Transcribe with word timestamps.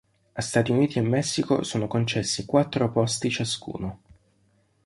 A 0.33 0.41
Stati 0.41 0.71
Uniti 0.71 0.97
e 0.97 1.03
Messico 1.03 1.61
sono 1.61 1.85
concessi 1.85 2.45
quattro 2.47 2.91
posti 2.91 3.29
ciascuno. 3.29 3.99